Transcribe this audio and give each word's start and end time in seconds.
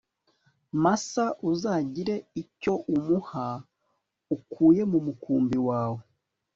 masa 0.83 1.23
Uzagire 1.51 2.15
icyo 2.41 2.73
umuha 2.95 3.47
ukuye 4.35 4.81
mu 4.91 4.99
mukumbi 5.05 5.57
wawe 5.67 6.01